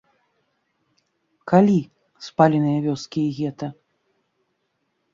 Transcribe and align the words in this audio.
Калі, 1.53 1.77
спаленыя 2.31 2.79
вёскі 2.89 3.21
і 3.29 3.39
гета? 3.41 3.67